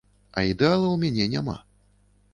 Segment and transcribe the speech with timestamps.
[0.37, 1.55] А ідэала ў мяне няма.